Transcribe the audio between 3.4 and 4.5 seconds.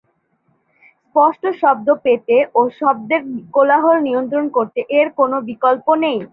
কোলাহল নিয়ন্ত্রণ